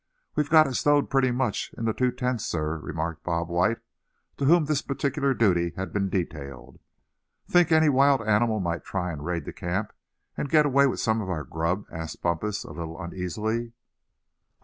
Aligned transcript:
"We've 0.35 0.49
got 0.49 0.65
it 0.65 0.73
stowed 0.73 1.11
pretty 1.11 1.29
much 1.29 1.71
in 1.77 1.85
the 1.85 1.93
two 1.93 2.11
tents, 2.11 2.47
suh," 2.47 2.57
remarked 2.57 3.23
Bob 3.23 3.49
White, 3.49 3.77
to 4.37 4.45
whom 4.45 4.65
this 4.65 4.81
particular 4.81 5.35
duty 5.35 5.73
had 5.75 5.93
been 5.93 6.09
detailed. 6.09 6.79
"Think 7.47 7.71
any 7.71 7.87
wild 7.87 8.23
animal 8.27 8.59
might 8.59 8.83
try 8.83 9.11
and 9.11 9.23
raid 9.23 9.45
the 9.45 9.53
camp, 9.53 9.93
and 10.35 10.49
get 10.49 10.65
away 10.65 10.87
with 10.87 10.99
some 10.99 11.21
of 11.21 11.29
our 11.29 11.43
grub?" 11.43 11.85
asked 11.91 12.23
Bumpus, 12.23 12.63
a 12.63 12.71
little 12.71 12.99
uneasily. 12.99 13.73
"Oh! 13.75 13.77